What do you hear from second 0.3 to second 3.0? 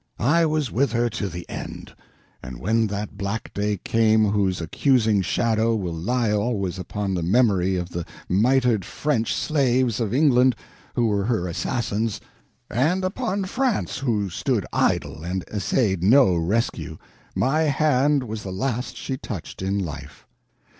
was with her to the end; and when